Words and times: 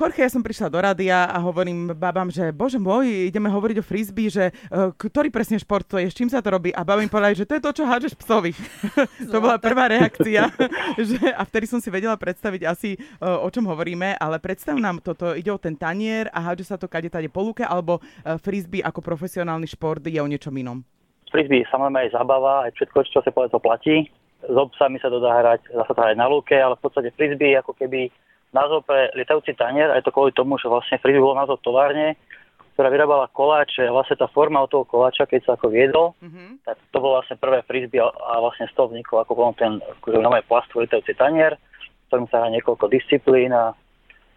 Jorge, 0.00 0.24
ja 0.24 0.32
som 0.32 0.40
prišla 0.40 0.72
do 0.72 0.80
rádia 0.80 1.28
a 1.28 1.36
hovorím 1.44 1.92
babám, 1.92 2.32
že 2.32 2.56
bože 2.56 2.80
môj, 2.80 3.28
ideme 3.28 3.52
hovoriť 3.52 3.76
o 3.78 3.84
frisbee, 3.84 4.32
že 4.32 4.48
uh, 4.72 4.96
ktorý 4.96 5.28
presne 5.28 5.60
šport 5.60 5.84
to 5.84 6.00
je, 6.00 6.08
s 6.08 6.16
čím 6.16 6.32
sa 6.32 6.40
to 6.40 6.48
robí? 6.48 6.72
A 6.72 6.88
babám 6.88 7.04
povedali, 7.12 7.36
že 7.36 7.44
to 7.44 7.60
je 7.60 7.64
to, 7.68 7.76
čo 7.76 7.84
hádžeš 7.84 8.16
psovi. 8.16 8.56
to 9.32 9.36
bola 9.44 9.60
prvá 9.60 9.92
reakcia. 9.92 10.48
že, 11.04 11.20
a 11.36 11.44
vtedy 11.44 11.68
som 11.68 11.84
si 11.84 11.92
vedela 11.92 12.16
predstaviť 12.16 12.64
asi, 12.64 12.96
uh, 12.96 13.44
o 13.44 13.48
čom 13.52 13.68
hovoríme, 13.68 14.16
ale 14.16 14.40
predstav 14.40 14.80
nám 14.80 15.04
toto, 15.04 15.36
ide 15.36 15.52
o 15.52 15.60
ten 15.60 15.76
tanier 15.76 16.32
a 16.32 16.48
hádže 16.48 16.72
sa 16.72 16.80
to 16.80 16.88
kade 16.88 17.12
tade 17.12 17.28
po 17.28 17.44
lúke, 17.44 17.60
alebo 17.60 18.00
uh, 18.00 18.40
frisbee 18.40 18.80
ako 18.80 19.04
profesionálny 19.04 19.68
šport 19.68 20.00
je 20.00 20.16
o 20.16 20.24
niečom 20.24 20.56
inom? 20.56 20.80
Frisbee 21.28 21.68
samozrejme 21.68 22.08
aj 22.08 22.16
zabava, 22.16 22.64
aj 22.64 22.72
všetko, 22.72 23.04
čo 23.04 23.20
sa 23.20 23.28
povedať, 23.28 23.52
to 23.52 23.60
platí. 23.60 23.96
S 24.48 24.56
obsami 24.56 24.96
sa 24.96 25.12
to 25.12 25.20
dá 25.20 25.44
hrať, 25.44 25.76
dá 25.76 25.84
sa 25.84 25.92
to 25.92 26.00
hrať 26.00 26.16
na 26.16 26.24
lúke, 26.24 26.56
ale 26.56 26.72
v 26.80 26.88
podstate 26.88 27.12
frisbee 27.12 27.52
ako 27.60 27.76
keby 27.76 28.08
názov 28.50 28.86
pre 28.86 29.10
lietajúci 29.14 29.54
tanier, 29.54 29.90
aj 29.94 30.02
to 30.02 30.14
kvôli 30.14 30.34
tomu, 30.34 30.58
že 30.58 30.66
vlastne 30.66 30.98
Frisbee 30.98 31.22
bol 31.22 31.38
názov 31.38 31.62
továrne, 31.62 32.18
ktorá 32.74 32.88
vyrábala 32.88 33.28
koláče 33.36 33.84
a 33.84 33.92
vlastne 33.92 34.16
tá 34.16 34.24
forma 34.32 34.64
od 34.64 34.72
toho 34.72 34.88
koláča, 34.88 35.28
keď 35.28 35.40
sa 35.44 35.52
ako 35.60 35.68
viedol, 35.68 36.16
mm-hmm. 36.16 36.64
tak 36.64 36.80
to 36.88 36.96
bol 36.96 37.12
vlastne 37.18 37.36
prvé 37.36 37.60
frisbee 37.68 38.00
a 38.00 38.34
vlastne 38.40 38.70
z 38.70 38.74
toho 38.74 38.88
vznikol 38.88 39.20
ako 39.20 39.32
bol 39.36 39.52
ten 39.52 39.84
akože 40.00 40.16
nové 40.16 40.40
plastu 40.48 40.80
lietajúci 40.80 41.12
tanier, 41.12 41.60
ktorým 42.08 42.24
sa 42.32 42.40
hrá 42.40 42.48
niekoľko 42.48 42.88
disciplín 42.88 43.52
a 43.52 43.76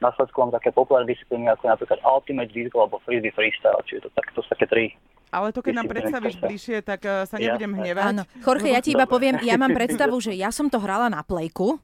následkom 0.03 0.51
také 0.51 0.75
populárne 0.75 1.07
disciplíny 1.07 1.47
ako 1.55 1.71
napríklad 1.71 2.03
Ultimate 2.03 2.51
Disco 2.51 2.83
alebo 2.83 2.99
Frisbee 3.07 3.31
Freestyle, 3.31 3.79
čiže 3.87 4.05
to, 4.05 4.09
tak, 4.11 4.27
to 4.35 4.43
sú 4.43 4.49
také 4.51 4.67
tri 4.67 4.85
ale 5.33 5.49
to, 5.49 5.65
keď 5.65 5.73
nám 5.81 5.89
predstavíš 5.89 6.37
bližšie, 6.37 6.77
tak 6.85 7.01
uh, 7.09 7.25
sa 7.25 7.41
nebudem 7.41 7.73
hnevať. 7.73 8.05
Áno. 8.05 8.21
Jorge, 8.37 8.69
ja 8.69 8.85
ti 8.85 8.93
iba 8.93 9.09
poviem, 9.09 9.41
ja 9.41 9.57
mám 9.57 9.73
predstavu, 9.81 10.13
že 10.21 10.37
ja 10.37 10.53
som 10.53 10.69
to 10.69 10.77
hrala 10.77 11.09
na 11.09 11.25
plejku, 11.25 11.81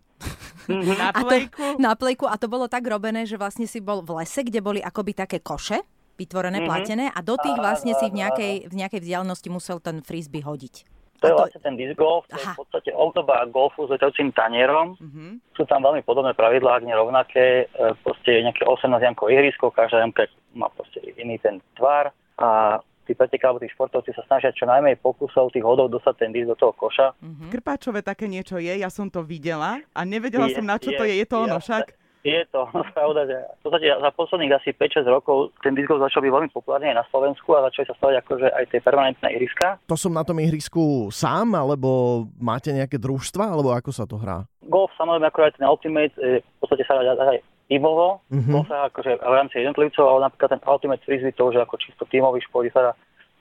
na 0.70 1.10
plejku? 1.16 1.60
A 1.60 1.74
to, 1.74 1.82
na 1.82 1.92
plejku 1.96 2.26
a 2.30 2.36
to 2.38 2.48
bolo 2.52 2.66
tak 2.70 2.86
robené, 2.86 3.26
že 3.26 3.40
vlastne 3.40 3.66
si 3.66 3.80
bol 3.82 4.06
v 4.06 4.22
lese, 4.24 4.46
kde 4.46 4.60
boli 4.62 4.80
akoby 4.84 5.18
také 5.18 5.40
koše 5.42 5.82
vytvorené, 6.20 6.60
mm-hmm. 6.60 6.70
platené 6.70 7.06
a 7.16 7.20
do 7.24 7.40
tých 7.40 7.56
vlastne 7.56 7.96
si 7.96 8.12
v 8.12 8.20
nejakej, 8.20 8.54
v 8.68 8.76
nejakej 8.76 9.00
vzdialenosti 9.08 9.48
musel 9.48 9.80
ten 9.80 10.04
frisbee 10.04 10.44
hodiť. 10.44 11.00
To 11.20 11.28
je 11.28 11.36
vlastne 11.36 11.60
ten 11.60 11.76
disc 11.76 12.00
golf, 12.00 12.24
to 12.32 12.40
je 12.40 12.48
v 12.48 12.60
podstate 12.64 12.92
obdoba 12.96 13.44
golfu 13.52 13.84
s 13.88 13.92
letajúcim 13.92 14.32
tanierom. 14.32 14.96
Mm-hmm. 14.96 15.32
Sú 15.56 15.68
tam 15.68 15.84
veľmi 15.84 16.04
podobné 16.08 16.32
pravidlá, 16.32 16.80
ak 16.80 16.88
nerovnaké. 16.88 17.68
E, 17.68 17.92
proste 18.08 18.40
nejaké 18.40 18.64
18 18.64 18.88
jamkové 19.04 19.36
ihrisko, 19.36 19.68
každá 19.68 20.00
jamka 20.00 20.32
má 20.56 20.72
proste 20.72 21.04
iný 21.20 21.36
ten 21.44 21.60
tvar 21.76 22.16
a 22.40 22.80
tí 23.10 23.18
preteká, 23.18 23.50
tí 23.58 23.66
športovci 23.74 24.14
sa 24.14 24.22
snažia 24.30 24.54
čo 24.54 24.70
najmenej 24.70 25.02
pokusov 25.02 25.50
tých 25.50 25.66
hodov 25.66 25.90
dostať 25.90 26.16
ten 26.22 26.30
disk 26.30 26.54
do 26.54 26.58
toho 26.62 26.78
koša. 26.78 27.18
Mm-hmm. 27.18 27.50
Krpáčové 27.50 28.06
také 28.06 28.30
niečo 28.30 28.62
je, 28.62 28.70
ja 28.70 28.94
som 28.94 29.10
to 29.10 29.26
videla 29.26 29.82
a 29.98 30.02
nevedela 30.06 30.46
je, 30.46 30.62
som, 30.62 30.66
na 30.70 30.78
čo 30.78 30.94
je, 30.94 30.98
to 31.02 31.04
je. 31.10 31.14
Je 31.18 31.26
to 31.26 31.38
ono 31.42 31.58
však? 31.58 31.98
Je 32.20 32.44
to, 32.52 32.68
pravda, 32.92 33.32
že 33.32 33.38
v 33.40 33.62
podstate 33.64 33.88
za 33.96 34.12
posledných 34.12 34.52
asi 34.52 34.76
5-6 34.76 35.08
rokov 35.08 35.56
ten 35.64 35.72
disc 35.72 35.88
začal 35.88 36.20
byť 36.20 36.32
veľmi 36.36 36.52
populárny 36.52 36.92
aj 36.92 37.00
na 37.00 37.06
Slovensku 37.08 37.56
a 37.56 37.64
začali 37.72 37.88
sa 37.88 37.96
stavať 37.96 38.16
akože 38.28 38.48
aj 38.60 38.66
tie 38.76 38.80
permanentné 38.84 39.28
ihriska. 39.40 39.80
To 39.88 39.96
som 39.96 40.12
na 40.12 40.28
tom 40.28 40.36
ihrisku 40.44 41.08
sám, 41.16 41.56
alebo 41.56 42.28
máte 42.36 42.76
nejaké 42.76 43.00
družstva, 43.00 43.56
alebo 43.56 43.72
ako 43.72 43.96
sa 43.96 44.04
to 44.04 44.20
hrá? 44.20 44.44
Golf, 44.68 44.92
samozrejme, 45.00 45.32
ako 45.32 45.40
aj 45.48 45.54
ten 45.56 45.64
Ultimate, 45.64 46.14
v 46.20 46.58
podstate 46.60 46.84
sa 46.84 47.00
dá 47.00 47.16
aj 47.16 47.40
tímovo, 47.70 48.26
mm-hmm. 48.34 48.66
sa 48.66 48.90
akože 48.90 49.22
v 49.22 49.36
rámci 49.38 49.62
jednotlivcov, 49.62 50.02
ale 50.02 50.26
napríklad 50.26 50.50
ten 50.58 50.62
Ultimate 50.66 51.04
Frisbee 51.06 51.38
to 51.38 51.54
už 51.54 51.56
je 51.56 51.62
ako 51.62 51.78
čisto 51.78 52.04
tímový 52.10 52.42
šport, 52.42 52.66
sa 52.74 52.92
dá 52.92 52.92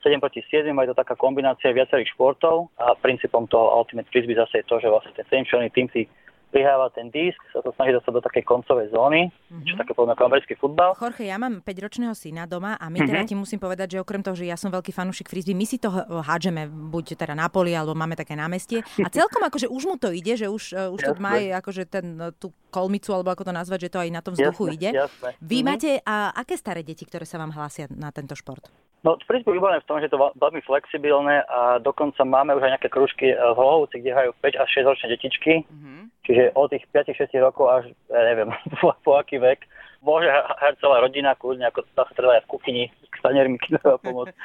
7 0.05 0.21
proti 0.21 0.45
7, 0.47 0.69
je 0.69 0.89
to 0.93 1.01
taká 1.01 1.17
kombinácia 1.17 1.75
viacerých 1.75 2.13
športov 2.15 2.71
a 2.79 2.95
princípom 2.95 3.49
toho 3.49 3.73
Ultimate 3.75 4.07
Frisbee 4.07 4.37
zase 4.37 4.63
je 4.63 4.69
to, 4.69 4.79
že 4.79 4.87
vlastne 4.87 5.11
ten 5.17 5.25
7 5.27 5.49
členný 5.49 5.69
tým 5.73 5.89
si 5.91 6.07
prihráva 6.49 6.89
ten 6.91 7.13
disk, 7.13 7.37
sa 7.53 7.61
to 7.61 7.69
snaží 7.77 7.93
dostať 7.93 8.13
do 8.13 8.23
takej 8.25 8.43
koncovej 8.45 8.89
zóny, 8.89 9.29
mm-hmm. 9.29 9.65
čo 9.65 9.73
také 9.77 9.93
povedzme 9.93 10.17
americký 10.17 10.53
futbal. 10.57 10.97
Jorge, 10.97 11.25
ja 11.29 11.37
mám 11.37 11.61
5-ročného 11.61 12.13
syna 12.17 12.49
doma 12.49 12.75
a 12.75 12.89
my 12.89 12.99
teda 13.01 13.23
mm-hmm. 13.23 13.29
ti 13.29 13.35
musím 13.37 13.61
povedať, 13.61 13.95
že 13.95 13.97
okrem 14.01 14.25
toho, 14.25 14.35
že 14.35 14.49
ja 14.49 14.57
som 14.57 14.73
veľký 14.73 14.89
fanúšik 14.89 15.29
frisbee, 15.29 15.53
my 15.55 15.65
si 15.65 15.77
to 15.77 15.93
hádžeme 16.25 16.65
buď 16.67 17.15
teda 17.15 17.37
na 17.37 17.47
poli, 17.47 17.77
alebo 17.77 17.93
máme 17.93 18.17
také 18.17 18.33
námestie. 18.33 18.81
A 18.99 19.07
celkom 19.13 19.45
akože 19.45 19.69
už 19.69 19.83
mu 19.85 19.95
to 19.95 20.09
ide, 20.09 20.35
že 20.35 20.49
už, 20.49 20.63
uh, 20.73 20.89
už 20.89 20.99
to 21.05 21.13
má 21.21 21.37
akože 21.61 21.85
ten, 21.85 22.17
e, 22.17 22.33
tú 22.35 22.51
kolmicu, 22.73 23.13
alebo 23.13 23.33
ako 23.33 23.49
to 23.49 23.53
nazvať, 23.53 23.89
že 23.89 23.93
to 23.93 23.99
aj 24.01 24.09
na 24.09 24.21
tom 24.21 24.33
vzduchu 24.33 24.69
jasne, 24.69 24.75
ide. 24.77 24.89
Jasne. 25.05 25.29
Vy 25.39 25.57
mm-hmm. 25.61 25.65
máte, 25.65 25.89
a 26.05 26.33
aké 26.33 26.55
staré 26.57 26.81
deti, 26.81 27.05
ktoré 27.05 27.25
sa 27.25 27.37
vám 27.37 27.53
hlásia 27.53 27.89
na 27.93 28.09
tento 28.09 28.33
šport? 28.33 28.65
No, 28.99 29.15
frisbee 29.23 29.55
je 29.55 29.79
v 29.79 29.87
tom, 29.87 30.03
že 30.03 30.11
je 30.11 30.13
to 30.13 30.19
veľmi 30.35 30.59
flexibilné 30.67 31.47
a 31.47 31.79
dokonca 31.79 32.19
máme 32.27 32.51
už 32.59 32.67
aj 32.67 32.71
nejaké 32.75 32.89
kružky 32.91 33.31
v 33.31 33.55
Hlohovci, 33.55 34.03
kde 34.03 34.11
hrajú 34.11 34.31
5 34.43 34.59
až 34.59 34.69
6 34.75 34.91
ročné 34.91 35.07
detičky. 35.15 35.53
Mm-hmm. 35.63 35.88
Čiže 36.29 36.53
od 36.53 36.69
tých 36.69 36.85
5-6 36.93 37.41
rokov 37.41 37.65
až, 37.65 37.83
ja 38.13 38.21
neviem, 38.21 38.53
po, 38.77 38.93
po 39.01 39.17
aký 39.17 39.41
vek, 39.41 39.65
môže 40.05 40.29
hrať 40.29 40.77
celá 40.77 41.01
rodina, 41.01 41.33
kľudne, 41.33 41.65
ako 41.67 41.83
sa 41.97 42.05
treba 42.13 42.37
aj 42.37 42.45
v 42.45 42.51
kuchyni, 42.53 42.85
s 43.09 43.19
taniermi, 43.25 43.57
treba 43.65 43.97
pomôcť. 43.97 44.35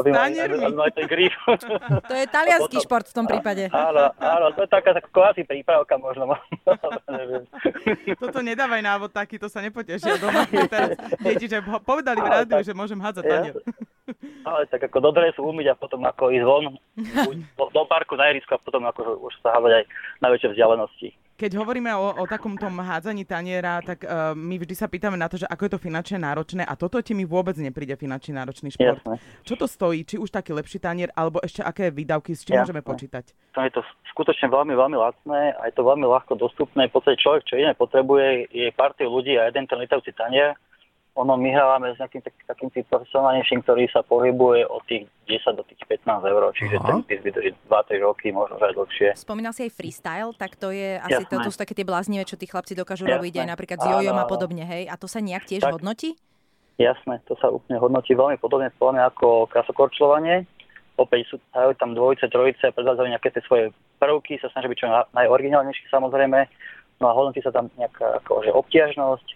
Aby 0.00 0.08
mali, 0.10 0.40
aby, 0.40 0.56
mali 0.72 0.92
ten 0.96 1.04
grif. 1.04 1.36
To 2.10 2.14
je 2.16 2.26
talianský 2.32 2.80
potom, 2.80 2.86
šport 2.88 3.06
v 3.06 3.14
tom 3.14 3.26
prípade. 3.28 3.68
Áno, 3.70 4.08
áno, 4.16 4.46
to 4.56 4.64
je 4.64 4.70
taká, 4.72 4.96
kvázi 5.12 5.44
prípravka 5.44 6.00
možno. 6.00 6.32
Toto 8.24 8.40
nedávaj 8.40 8.80
návod 8.80 9.12
taký, 9.12 9.36
to 9.36 9.52
sa 9.52 9.60
nepotešia 9.60 10.16
doma. 10.16 10.48
Teraz 10.48 10.96
deti, 11.20 11.46
že 11.46 11.60
povedali 11.84 12.24
v 12.24 12.28
rádiu, 12.28 12.64
že 12.64 12.72
môžem 12.72 12.98
hádzať 12.98 13.24
tanier. 13.28 13.54
Ale 14.44 14.68
tak 14.68 14.84
ako 14.88 15.00
do 15.00 15.10
dresu 15.16 15.40
umyť 15.40 15.72
a 15.72 15.74
potom 15.76 16.04
ako 16.04 16.28
ísť 16.28 16.44
von 16.44 16.76
do, 17.56 17.64
do 17.72 17.82
parku 17.88 18.16
na 18.16 18.28
ihrisko 18.28 18.56
a 18.56 18.60
potom 18.60 18.84
ako 18.84 19.16
už 19.24 19.32
sa 19.40 19.56
hádzať 19.56 19.72
aj 19.80 19.84
na 20.20 20.28
väčšie 20.28 20.48
vzdialenosti. 20.52 21.08
Keď 21.34 21.50
hovoríme 21.58 21.90
o, 21.98 22.14
o 22.22 22.24
takom 22.30 22.54
tom 22.54 22.78
hádzaní 22.78 23.26
taniera, 23.26 23.82
tak 23.82 24.06
uh, 24.06 24.38
my 24.38 24.54
vždy 24.54 24.74
sa 24.78 24.86
pýtame 24.86 25.18
na 25.18 25.26
to, 25.26 25.34
že 25.34 25.50
ako 25.50 25.66
je 25.66 25.72
to 25.74 25.80
finančne 25.82 26.22
náročné 26.22 26.62
a 26.62 26.78
toto 26.78 27.02
ti 27.02 27.10
mi 27.10 27.26
vôbec 27.26 27.58
nepríde 27.58 27.98
finančne 27.98 28.38
náročný 28.38 28.70
šport. 28.70 29.02
Jasné. 29.02 29.18
Čo 29.42 29.54
to 29.58 29.66
stojí? 29.66 30.06
Či 30.06 30.22
už 30.22 30.30
taký 30.30 30.54
lepší 30.54 30.78
tanier, 30.78 31.10
alebo 31.18 31.42
ešte 31.42 31.66
aké 31.66 31.90
výdavky, 31.90 32.38
s 32.38 32.46
čím 32.46 32.62
môžeme 32.62 32.86
počítať? 32.86 33.34
To 33.58 33.66
je 33.66 33.70
to 33.74 33.82
skutočne 34.14 34.46
veľmi, 34.46 34.78
veľmi 34.78 34.94
lacné 34.94 35.58
a 35.58 35.66
je 35.66 35.74
to 35.74 35.82
veľmi 35.82 36.06
ľahko 36.06 36.38
dostupné. 36.38 36.86
V 36.86 37.02
podstate 37.02 37.18
človek, 37.18 37.42
čo 37.50 37.58
iné 37.58 37.74
potrebuje, 37.74 38.54
je 38.54 38.70
partiu 38.78 39.10
ľudí 39.10 39.34
a 39.34 39.50
jeden 39.50 39.66
ten 39.66 39.78
lietavci 39.82 40.14
tanier 40.14 40.54
ono 41.14 41.38
my 41.38 41.46
hrávame 41.54 41.94
s 41.94 41.98
nejakým 42.02 42.26
tak, 42.26 42.34
takým 42.42 42.74
tým 42.74 42.82
profesionálnejším, 42.90 43.62
ktorý 43.62 43.86
sa 43.86 44.02
pohybuje 44.02 44.66
od 44.66 44.82
tých 44.90 45.06
10 45.30 45.54
do 45.54 45.62
tých 45.62 45.78
15 45.86 46.26
eur, 46.26 46.42
čiže 46.58 46.76
Aha. 46.82 46.86
ten 46.90 46.98
pís 47.06 47.22
vydrží 47.22 47.54
2-3 47.70 48.02
roky, 48.02 48.34
možno 48.34 48.58
aj 48.58 48.74
dlhšie. 48.74 49.08
Spomínal 49.14 49.54
si 49.54 49.62
aj 49.70 49.72
freestyle, 49.78 50.34
tak 50.34 50.58
to 50.58 50.74
je 50.74 50.98
asi 50.98 51.22
to, 51.30 51.38
to 51.38 51.54
sú 51.54 51.58
také 51.62 51.78
tie 51.78 51.86
bláznivé, 51.86 52.26
čo 52.26 52.34
tí 52.34 52.50
chlapci 52.50 52.74
dokážu 52.74 53.06
Jasné. 53.06 53.14
robiť 53.14 53.34
aj 53.46 53.46
napríklad 53.46 53.78
s 53.78 53.86
jojom 53.86 54.16
a 54.18 54.26
podobne, 54.26 54.66
hej? 54.66 54.90
A 54.90 54.98
to 54.98 55.06
sa 55.06 55.22
nejak 55.22 55.46
tiež 55.46 55.62
tak, 55.62 55.78
hodnotí? 55.78 56.18
Jasné, 56.82 57.22
to 57.30 57.38
sa 57.38 57.46
úplne 57.46 57.78
hodnotí 57.78 58.18
veľmi 58.18 58.34
podobne 58.42 58.74
podľa 58.74 59.14
ako 59.14 59.46
krasokorčľovanie. 59.54 60.50
Opäť 60.98 61.30
sú 61.30 61.36
tam 61.54 61.94
dvojice, 61.94 62.26
trojice, 62.26 62.74
predvádzajú 62.74 63.06
nejaké 63.14 63.30
tie 63.30 63.42
svoje 63.46 63.70
prvky, 64.02 64.42
sa 64.42 64.50
snažia 64.50 64.70
byť 64.70 64.78
čo 64.82 64.90
najoriginálnejší 65.14 65.90
samozrejme. 65.90 66.46
No 66.98 67.10
a 67.10 67.14
hodnotí 67.14 67.38
sa 67.42 67.54
tam 67.54 67.70
nejaká 67.78 68.22
akože 68.22 68.50
obtiažnosť, 68.50 69.26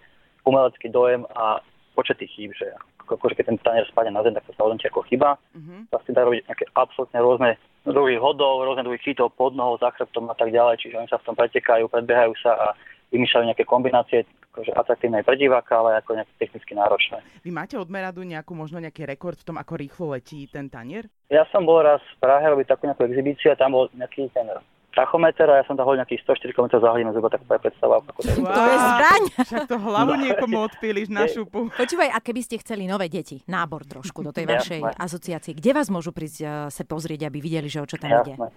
umelecký 0.48 0.88
dojem 0.88 1.28
a 1.36 1.60
počet 1.92 2.16
tých 2.16 2.32
chýb, 2.32 2.50
že 2.56 2.72
akože 3.08 3.36
keď 3.36 3.44
ten 3.52 3.58
tanier 3.60 3.86
spadne 3.88 4.12
na 4.12 4.22
zem, 4.24 4.36
tak 4.36 4.44
to 4.44 4.52
sa 4.52 4.68
hodnotí 4.68 4.88
ako 4.88 5.04
chyba. 5.08 5.40
Mm-hmm. 5.56 5.80
Si 6.04 6.12
dá 6.12 6.24
robiť 6.24 6.44
nejaké 6.44 6.64
absolútne 6.76 7.18
rôzne 7.20 7.50
druhy 7.88 8.20
hodov, 8.20 8.64
rôzne 8.64 8.84
druhy 8.84 9.00
chytov 9.00 9.32
pod 9.32 9.56
nohou, 9.56 9.80
za 9.80 9.88
chrbtom 9.96 10.28
a 10.28 10.36
tak 10.36 10.52
ďalej, 10.52 10.80
čiže 10.80 10.98
oni 11.00 11.08
sa 11.08 11.16
v 11.20 11.26
tom 11.32 11.34
pretekajú, 11.36 11.88
predbiehajú 11.88 12.32
sa 12.40 12.52
a 12.52 12.66
vymýšľajú 13.08 13.44
nejaké 13.48 13.64
kombinácie, 13.64 14.28
akože 14.52 14.76
atraktívne 14.76 15.24
aj 15.24 15.26
pre 15.26 15.36
diváka, 15.40 15.80
ale 15.80 15.96
ako 15.96 16.20
nejaké 16.20 16.32
technicky 16.36 16.72
náročné. 16.76 17.24
Vy 17.40 17.48
máte 17.48 17.80
od 17.80 17.88
Meradu 17.88 18.20
nejakú, 18.20 18.52
možno 18.52 18.76
nejaký 18.84 19.08
rekord 19.08 19.40
v 19.40 19.46
tom, 19.48 19.56
ako 19.56 19.80
rýchlo 19.80 20.12
letí 20.12 20.44
ten 20.52 20.68
tanier? 20.68 21.08
Ja 21.32 21.48
som 21.48 21.64
bol 21.64 21.80
raz 21.80 22.04
v 22.04 22.20
Prahe 22.20 22.44
robiť 22.44 22.68
takú 22.68 22.84
nejakú 22.84 23.08
exhibíciu 23.08 23.56
a 23.56 23.60
tam 23.60 23.72
bol 23.72 23.88
nejaký 23.96 24.28
ten 24.36 24.52
tachometer 24.98 25.46
a 25.46 25.62
ja 25.62 25.64
som 25.70 25.78
tam 25.78 25.86
hodil 25.86 26.02
nejakých 26.02 26.26
104 26.26 26.56
km 26.58 26.68
za 26.82 26.90
hodinu, 26.90 27.14
zhruba 27.14 27.30
tak 27.30 27.46
predstava. 27.46 28.02
Ako 28.02 28.18
to, 28.18 28.30
wow. 28.42 28.50
to 28.50 28.62
je 28.66 28.76
zbraň. 28.82 29.22
Však 29.46 29.62
to 29.70 29.76
hlavu 29.78 30.12
niekomu 30.18 30.56
odpíliš 30.66 31.06
na 31.14 31.24
šupu. 31.30 31.70
Počúvaj, 31.70 32.10
a 32.10 32.18
keby 32.18 32.40
ste 32.42 32.58
chceli 32.58 32.90
nové 32.90 33.06
deti, 33.06 33.46
nábor 33.46 33.86
trošku 33.86 34.26
do 34.26 34.34
tej 34.34 34.50
vašej 34.50 34.80
Jasné. 34.82 34.98
asociácie, 34.98 35.52
kde 35.54 35.70
vás 35.70 35.86
môžu 35.86 36.10
prísť 36.10 36.38
uh, 36.42 36.50
sa 36.66 36.82
pozrieť, 36.82 37.30
aby 37.30 37.38
videli, 37.38 37.70
že 37.70 37.78
o 37.78 37.86
čo 37.86 37.94
tam 37.94 38.10
Jasné. 38.10 38.34
ide? 38.34 38.50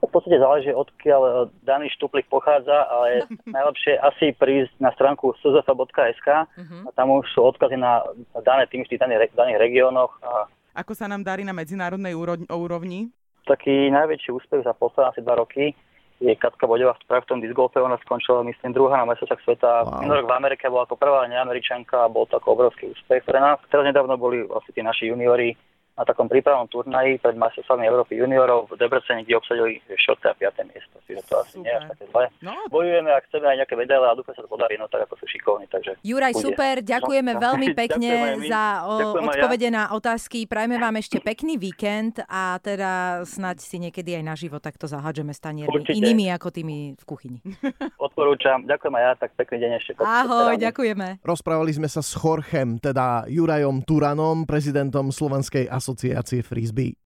V 0.00 0.08
podstate 0.08 0.40
záleží, 0.40 0.72
odkiaľ 0.72 1.22
eh, 1.28 1.32
daný 1.60 1.92
štuplik 1.92 2.24
pochádza, 2.32 2.88
ale 2.88 3.28
najlepšie 3.56 4.00
asi 4.00 4.32
prísť 4.32 4.72
na 4.80 4.94
stránku 4.94 5.34
szf.sk 5.42 6.28
uh-huh. 6.30 6.88
a 6.88 6.90
tam 6.94 7.12
už 7.20 7.28
sú 7.34 7.44
odkazy 7.44 7.76
na 7.76 8.06
dané 8.40 8.64
tým 8.70 8.86
v 8.86 8.96
daných, 8.96 9.34
daných 9.36 9.60
regiónoch. 9.60 10.14
A... 10.24 10.48
Ako 10.78 10.96
sa 10.96 11.04
nám 11.10 11.26
darí 11.26 11.44
na 11.44 11.52
medzinárodnej 11.52 12.16
úrovni? 12.48 13.12
Taký 13.50 13.90
najväčší 13.90 14.30
úspech 14.30 14.62
za 14.62 14.72
posledné 14.78 15.10
asi 15.10 15.20
dva 15.26 15.34
roky 15.42 15.74
je 16.20 16.36
Katka 16.36 16.68
Bodeva 16.68 16.92
práve 17.08 17.24
v 17.24 17.30
tom 17.32 17.40
discgolfe, 17.40 17.80
ona 17.80 17.96
skončila 18.04 18.44
myslím 18.44 18.76
druhá 18.76 19.00
na 19.00 19.08
mesiacach 19.08 19.40
sveta. 19.40 19.88
Wow. 19.88 20.04
Minulý 20.04 20.18
rok 20.20 20.28
v 20.28 20.36
Amerike 20.36 20.64
bola 20.68 20.84
ako 20.84 21.00
prvá 21.00 21.24
neameričanka 21.24 21.96
a 22.04 22.12
bol 22.12 22.28
to 22.28 22.36
ako 22.36 22.60
obrovský 22.60 22.92
úspech 22.92 23.24
pre 23.24 23.40
nás. 23.40 23.56
Teraz 23.72 23.88
nedávno 23.88 24.20
boli 24.20 24.44
vlastne 24.44 24.76
tí 24.76 24.84
naši 24.84 25.08
juniori 25.08 25.56
na 25.94 26.04
takom 26.04 26.26
prípravnom 26.26 26.70
turnaji 26.70 27.18
pred 27.18 27.36
majstrovstvami 27.36 27.84
Európy 27.84 28.16
juniorov 28.16 28.72
v 28.72 28.80
Debrecene, 28.80 29.22
kde 29.22 29.36
obsadili 29.36 29.82
4. 29.86 29.98
a 30.30 30.34
5. 30.34 30.70
miesto. 30.70 30.96
Čiže 31.04 31.20
to 31.26 31.34
asi 31.38 31.54
Super. 31.58 31.64
nie 31.64 31.72
je 31.72 31.80
také 31.92 32.04
zlé. 32.08 32.24
No, 32.40 32.52
Bojujeme 32.70 33.10
a 33.10 33.18
chceme 33.26 33.46
aj 33.50 33.56
nejaké 33.64 33.74
medaile 33.76 34.06
a 34.08 34.14
dúfam 34.14 34.32
sa 34.32 34.42
to 34.42 34.48
podarí, 34.48 34.78
no 34.78 34.86
tak 34.86 35.04
ako 35.04 35.14
sú 35.20 35.26
šikovní, 35.28 35.66
takže 35.68 35.98
Juraj, 36.00 36.32
bude. 36.32 36.44
super, 36.44 36.74
ďakujeme 36.80 37.32
No, 37.36 37.40
veľmi 37.50 37.68
pekne 37.74 38.10
za 38.48 38.64
o, 38.86 38.92
Ďakujem 38.96 39.24
aj 39.24 39.28
ja. 39.28 39.34
odpovede 39.36 39.68
na 39.70 39.84
otázky. 39.92 40.38
Prajme 40.46 40.76
vám 40.78 40.94
ešte 40.98 41.18
pekný 41.20 41.60
víkend 41.60 42.22
a 42.26 42.56
teda 42.58 43.22
snať 43.26 43.58
si 43.60 43.76
niekedy 43.78 44.16
aj 44.18 44.24
naživo 44.24 44.56
takto 44.58 44.88
zahádžeme 44.88 45.30
staniermi 45.30 45.84
inými 45.90 46.30
ako 46.32 46.48
tými 46.50 46.94
v 46.96 47.04
kuchyni. 47.04 47.38
Odporúčam. 48.06 48.64
Ďakujem 48.64 48.94
aj 48.96 49.04
ja, 49.04 49.12
tak 49.18 49.30
pekný 49.36 49.56
deň 49.62 49.70
ešte. 49.78 49.90
Ahoj, 50.00 50.54
ďakujeme. 50.58 51.20
Rozprávali 51.22 51.72
sme 51.74 51.88
sa 51.90 52.00
s 52.00 52.12
Jorchem, 52.12 52.78
teda 52.78 53.26
Jurajom 53.30 53.82
Turanom, 53.84 54.44
prezidentom 54.44 55.10
Slovenskej 55.10 55.70
asociácie 55.80 56.42
frisbee. 56.42 56.94